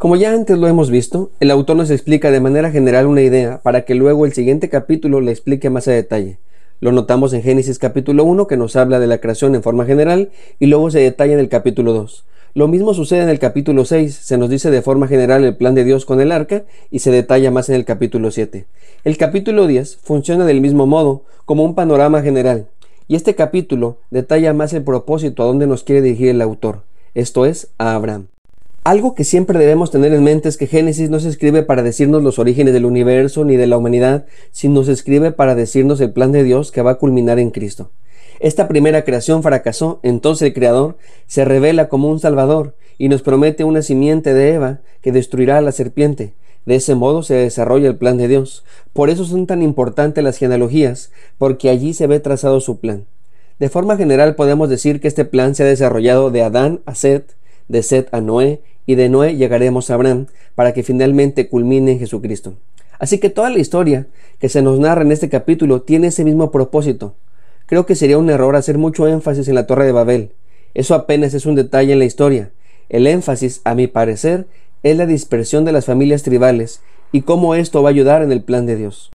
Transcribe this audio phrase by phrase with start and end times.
[0.00, 3.60] Como ya antes lo hemos visto, el autor nos explica de manera general una idea
[3.62, 6.38] para que luego el siguiente capítulo le explique más a detalle.
[6.80, 10.30] Lo notamos en Génesis capítulo 1 que nos habla de la creación en forma general
[10.58, 12.24] y luego se detalla en el capítulo 2.
[12.54, 15.74] Lo mismo sucede en el capítulo 6, se nos dice de forma general el plan
[15.74, 18.64] de Dios con el arca y se detalla más en el capítulo 7.
[19.04, 22.68] El capítulo 10 funciona del mismo modo, como un panorama general,
[23.10, 27.44] y este capítulo detalla más el propósito a donde nos quiere dirigir el autor, esto
[27.44, 28.28] es, a Abraham.
[28.84, 32.22] Algo que siempre debemos tener en mente es que Génesis no se escribe para decirnos
[32.22, 36.30] los orígenes del universo ni de la humanidad, sino se escribe para decirnos el plan
[36.30, 37.90] de Dios que va a culminar en Cristo.
[38.38, 43.64] Esta primera creación fracasó, entonces el Creador se revela como un Salvador y nos promete
[43.64, 46.34] una simiente de Eva que destruirá a la serpiente.
[46.66, 48.64] De ese modo se desarrolla el plan de Dios.
[48.92, 53.06] Por eso son tan importantes las genealogías, porque allí se ve trazado su plan.
[53.58, 57.34] De forma general podemos decir que este plan se ha desarrollado de Adán a Seth,
[57.68, 61.98] de Seth a Noé y de Noé llegaremos a Abraham para que finalmente culmine en
[61.98, 62.54] Jesucristo.
[62.98, 64.06] Así que toda la historia
[64.38, 67.14] que se nos narra en este capítulo tiene ese mismo propósito.
[67.66, 70.32] Creo que sería un error hacer mucho énfasis en la Torre de Babel.
[70.74, 72.50] Eso apenas es un detalle en la historia.
[72.88, 74.46] El énfasis, a mi parecer,
[74.82, 76.80] es la dispersión de las familias tribales
[77.12, 79.10] y cómo esto va a ayudar en el plan de Dios.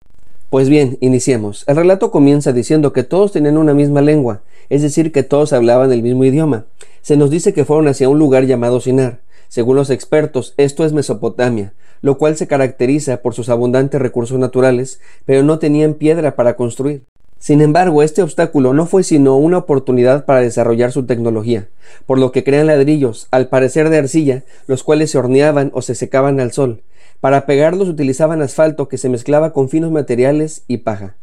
[0.49, 1.63] Pues bien, iniciemos.
[1.67, 5.91] El relato comienza diciendo que todos tenían una misma lengua, es decir, que todos hablaban
[5.91, 6.65] el mismo idioma.
[7.01, 9.21] Se nos dice que fueron hacia un lugar llamado Sinar.
[9.47, 14.99] Según los expertos, esto es Mesopotamia, lo cual se caracteriza por sus abundantes recursos naturales,
[15.25, 17.03] pero no tenían piedra para construir.
[17.39, 21.67] Sin embargo, este obstáculo no fue sino una oportunidad para desarrollar su tecnología,
[22.05, 25.95] por lo que crean ladrillos, al parecer de arcilla, los cuales se horneaban o se
[25.95, 26.81] secaban al sol.
[27.19, 31.15] Para pegarlos utilizaban asfalto que se mezclaba con finos materiales y paja.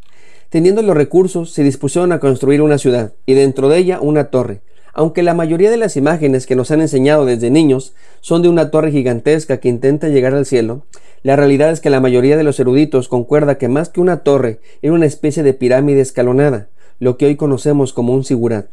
[0.49, 4.61] Teniendo los recursos, se dispusieron a construir una ciudad, y dentro de ella una torre,
[4.93, 8.71] aunque la mayoría de las imágenes que nos han enseñado desde niños son de una
[8.71, 10.83] torre gigantesca que intenta llegar al cielo,
[11.23, 14.61] la realidad es que la mayoría de los eruditos concuerda que más que una torre
[14.83, 18.67] era una especie de pirámide escalonada, lo que hoy conocemos como un sigurat.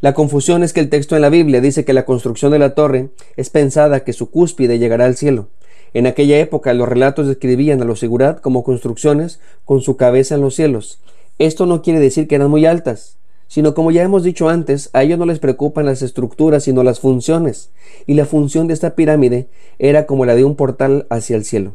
[0.00, 2.74] La confusión es que el texto en la Biblia dice que la construcción de la
[2.74, 5.48] torre es pensada que su cúspide llegará al cielo.
[5.94, 10.40] En aquella época los relatos describían a los sigurat como construcciones con su cabeza en
[10.40, 10.98] los cielos.
[11.38, 13.16] Esto no quiere decir que eran muy altas,
[13.48, 17.00] sino como ya hemos dicho antes, a ellos no les preocupan las estructuras, sino las
[17.00, 17.70] funciones,
[18.06, 21.74] y la función de esta pirámide era como la de un portal hacia el cielo.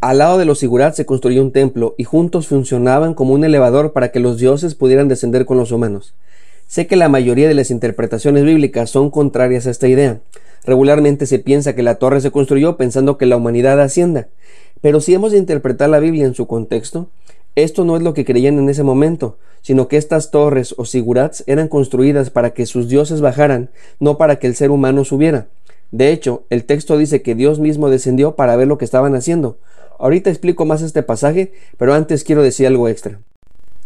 [0.00, 3.92] Al lado de los sigurats se construyó un templo, y juntos funcionaban como un elevador
[3.92, 6.14] para que los dioses pudieran descender con los humanos.
[6.66, 10.20] Sé que la mayoría de las interpretaciones bíblicas son contrarias a esta idea.
[10.64, 14.28] Regularmente se piensa que la torre se construyó pensando que la humanidad ascienda,
[14.80, 17.08] pero si hemos de interpretar la Biblia en su contexto,
[17.56, 21.42] esto no es lo que creían en ese momento, sino que estas torres o sigurats
[21.46, 25.48] eran construidas para que sus dioses bajaran, no para que el ser humano subiera.
[25.90, 29.58] De hecho, el texto dice que Dios mismo descendió para ver lo que estaban haciendo.
[29.98, 33.20] Ahorita explico más este pasaje, pero antes quiero decir algo extra.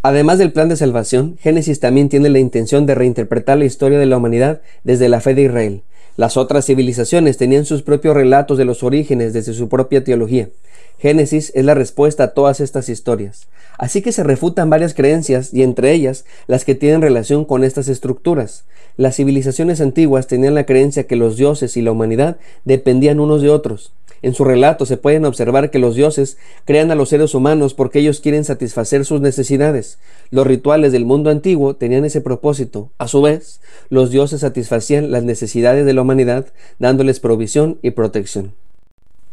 [0.03, 4.07] Además del plan de salvación, Génesis también tiene la intención de reinterpretar la historia de
[4.07, 5.83] la humanidad desde la fe de Israel.
[6.21, 10.51] Las otras civilizaciones tenían sus propios relatos de los orígenes desde su propia teología.
[10.99, 13.49] Génesis es la respuesta a todas estas historias.
[13.79, 17.89] Así que se refutan varias creencias y entre ellas las que tienen relación con estas
[17.89, 18.65] estructuras.
[18.99, 22.37] Las civilizaciones antiguas tenían la creencia que los dioses y la humanidad
[22.67, 23.95] dependían unos de otros.
[24.23, 28.01] En su relato se pueden observar que los dioses crean a los seres humanos porque
[28.01, 29.99] ellos quieren satisfacer sus necesidades.
[30.31, 32.91] Los rituales del mundo antiguo tenían ese propósito.
[32.99, 36.47] A su vez, los dioses satisfacían las necesidades de la humanidad
[36.79, 38.53] dándoles provisión y protección.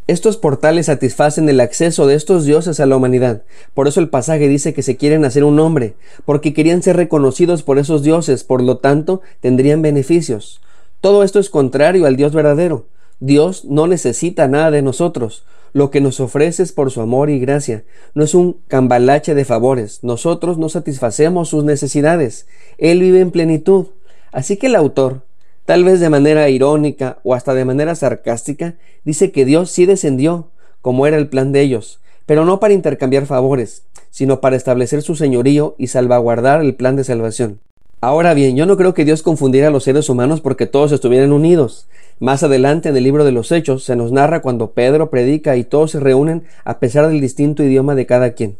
[0.07, 3.41] Estos portales satisfacen el acceso de estos dioses a la humanidad.
[3.73, 7.61] Por eso el pasaje dice que se quieren hacer un hombre, porque querían ser reconocidos
[7.61, 10.61] por esos dioses, por lo tanto tendrían beneficios.
[11.01, 12.85] Todo esto es contrario al Dios verdadero.
[13.19, 15.45] Dios no necesita nada de nosotros.
[15.73, 17.83] Lo que nos ofrece es por su amor y gracia.
[18.13, 20.03] No es un cambalache de favores.
[20.03, 22.47] Nosotros no satisfacemos sus necesidades.
[22.77, 23.87] Él vive en plenitud.
[24.31, 25.23] Así que el autor,
[25.65, 30.51] tal vez de manera irónica o hasta de manera sarcástica, dice que Dios sí descendió,
[30.81, 35.15] como era el plan de ellos, pero no para intercambiar favores, sino para establecer su
[35.15, 37.59] señorío y salvaguardar el plan de salvación.
[37.99, 41.31] Ahora bien, yo no creo que Dios confundiera a los seres humanos porque todos estuvieran
[41.31, 41.87] unidos.
[42.19, 45.63] Más adelante en el libro de los Hechos se nos narra cuando Pedro predica y
[45.63, 48.57] todos se reúnen a pesar del distinto idioma de cada quien.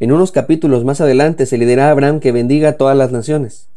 [0.00, 3.12] En unos capítulos más adelante se le dirá a Abraham que bendiga a todas las
[3.12, 3.68] naciones.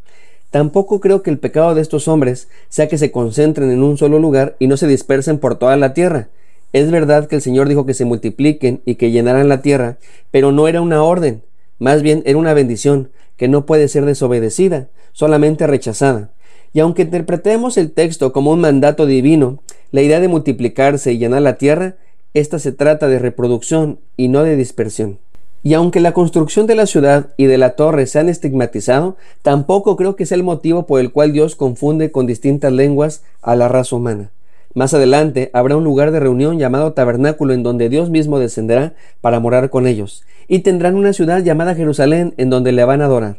[0.49, 4.17] Tampoco creo que el pecado de estos hombres sea que se concentren en un solo
[4.17, 6.29] lugar y no se dispersen por toda la tierra.
[6.71, 9.97] Es verdad que el Señor dijo que se multipliquen y que llenaran la tierra,
[10.31, 11.43] pero no era una orden,
[11.83, 16.31] más bien era una bendición que no puede ser desobedecida, solamente rechazada.
[16.71, 21.41] Y aunque interpretemos el texto como un mandato divino, la idea de multiplicarse y llenar
[21.41, 21.97] la tierra,
[22.33, 25.19] esta se trata de reproducción y no de dispersión.
[25.61, 29.97] Y aunque la construcción de la ciudad y de la torre se han estigmatizado, tampoco
[29.97, 33.67] creo que sea el motivo por el cual Dios confunde con distintas lenguas a la
[33.67, 34.31] raza humana.
[34.73, 39.41] Más adelante habrá un lugar de reunión llamado tabernáculo en donde Dios mismo descenderá para
[39.41, 43.37] morar con ellos, y tendrán una ciudad llamada Jerusalén en donde le van a adorar.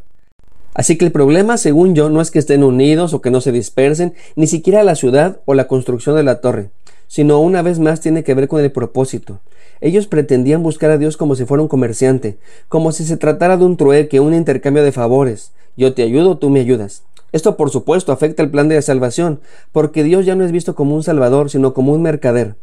[0.75, 3.53] Así que el problema, según yo, no es que estén unidos o que no se
[3.53, 6.71] dispersen, ni siquiera la ciudad o la construcción de la torre,
[7.07, 9.41] sino una vez más tiene que ver con el propósito.
[9.81, 13.65] Ellos pretendían buscar a Dios como si fuera un comerciante, como si se tratara de
[13.65, 15.53] un trueque, un intercambio de favores.
[15.77, 17.05] Yo te ayudo, tú me ayudas.
[17.33, 19.41] Esto por supuesto afecta el plan de salvación,
[19.73, 22.57] porque Dios ya no es visto como un salvador, sino como un mercader.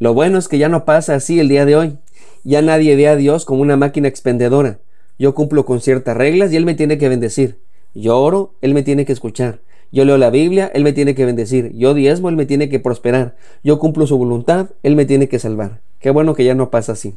[0.00, 1.98] Lo bueno es que ya no pasa así el día de hoy.
[2.44, 4.80] Ya nadie ve a Dios como una máquina expendedora.
[5.18, 7.58] Yo cumplo con ciertas reglas y Él me tiene que bendecir.
[7.94, 9.60] Yo oro, Él me tiene que escuchar.
[9.92, 11.72] Yo leo la Biblia, Él me tiene que bendecir.
[11.74, 13.36] Yo diezmo, Él me tiene que prosperar.
[13.64, 15.80] Yo cumplo su voluntad, Él me tiene que salvar.
[15.98, 17.16] Qué bueno que ya no pasa así.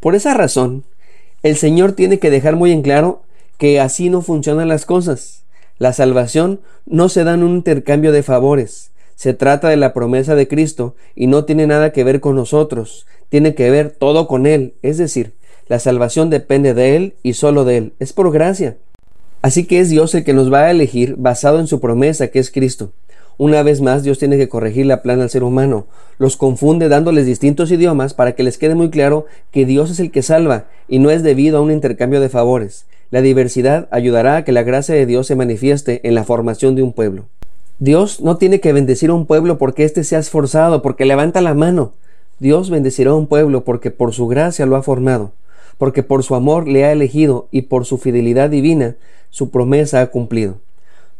[0.00, 0.84] Por esa razón,
[1.42, 3.22] el Señor tiene que dejar muy en claro
[3.58, 5.44] que así no funcionan las cosas.
[5.78, 8.90] La salvación no se da en un intercambio de favores.
[9.14, 13.06] Se trata de la promesa de Cristo y no tiene nada que ver con nosotros.
[13.28, 14.74] Tiene que ver todo con Él.
[14.82, 15.34] Es decir,
[15.68, 17.92] la salvación depende de Él y solo de Él.
[17.98, 18.76] Es por gracia.
[19.42, 22.38] Así que es Dios el que nos va a elegir basado en su promesa que
[22.38, 22.92] es Cristo.
[23.38, 25.86] Una vez más, Dios tiene que corregir la plana al ser humano.
[26.18, 30.10] Los confunde dándoles distintos idiomas para que les quede muy claro que Dios es el
[30.10, 32.86] que salva y no es debido a un intercambio de favores.
[33.10, 36.82] La diversidad ayudará a que la gracia de Dios se manifieste en la formación de
[36.82, 37.26] un pueblo.
[37.78, 41.52] Dios no tiene que bendecir a un pueblo porque éste sea esforzado, porque levanta la
[41.52, 41.92] mano.
[42.38, 45.32] Dios bendecirá a un pueblo porque por su gracia lo ha formado
[45.78, 48.96] porque por su amor le ha elegido y por su fidelidad divina
[49.30, 50.58] su promesa ha cumplido.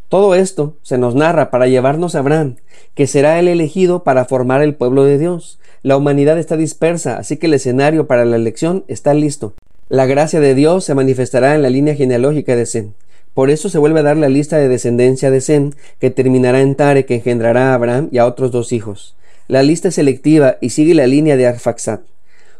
[0.08, 2.56] Todo esto se nos narra para llevarnos a Abraham,
[2.94, 5.58] que será el elegido para formar el pueblo de Dios.
[5.82, 9.54] La humanidad está dispersa, así que el escenario para la elección está listo.
[9.88, 12.94] La gracia de Dios se manifestará en la línea genealógica de Zen.
[13.34, 16.74] Por eso se vuelve a dar la lista de descendencia de Zen, que terminará en
[16.74, 19.16] Tare, que engendrará a Abraham y a otros dos hijos.
[19.48, 22.00] La lista es selectiva y sigue la línea de Arfaxad.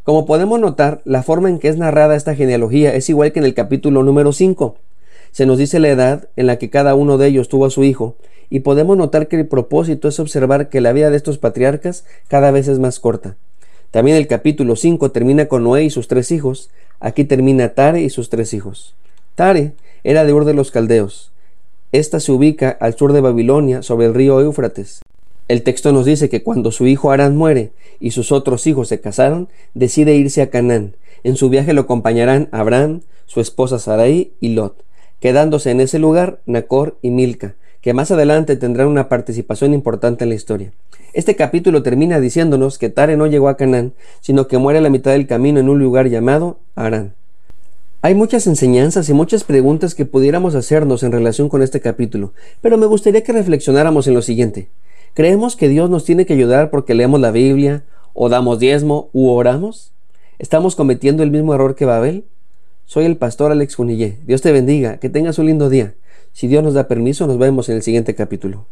[0.05, 3.44] Como podemos notar, la forma en que es narrada esta genealogía es igual que en
[3.44, 4.77] el capítulo número 5.
[5.33, 7.83] Se nos dice la edad en la que cada uno de ellos tuvo a su
[7.83, 8.15] hijo,
[8.50, 12.53] y podemos notar que el propósito es observar que la vida de estos patriarcas cada
[12.53, 13.35] vez es más corta.
[13.91, 18.11] También el capítulo 5 termina con Noé y sus tres hijos, aquí termina Tare y
[18.11, 18.94] sus tres hijos.
[19.35, 19.73] Tare
[20.05, 21.33] era de Ur de los Caldeos.
[21.91, 25.00] Esta se ubica al sur de Babilonia, sobre el río Éufrates.
[25.49, 27.71] El texto nos dice que cuando su hijo Arán muere
[28.01, 30.97] y sus otros hijos se casaron, decide irse a Canaán.
[31.23, 34.83] En su viaje lo acompañarán Abraham, su esposa Sarai y Lot,
[35.21, 40.31] quedándose en ese lugar Nacor y Milca, que más adelante tendrán una participación importante en
[40.31, 40.73] la historia.
[41.12, 44.91] Este capítulo termina diciéndonos que Tare no llegó a Canaán, sino que muere a la
[44.91, 47.15] mitad del camino en un lugar llamado Arán.
[48.03, 52.76] Hay muchas enseñanzas y muchas preguntas que pudiéramos hacernos en relación con este capítulo, pero
[52.79, 54.69] me gustaría que reflexionáramos en lo siguiente.
[55.16, 59.30] ¿Creemos que Dios nos tiene que ayudar porque leemos la Biblia, o damos diezmo, u
[59.30, 59.94] oramos?
[60.38, 62.26] ¿Estamos cometiendo el mismo error que Babel?
[62.85, 64.18] Soy el pastor Alex Junillé.
[64.26, 65.94] Dios te bendiga, que tengas un lindo día.
[66.32, 68.66] Si Dios nos da permiso, nos vemos en el siguiente capítulo.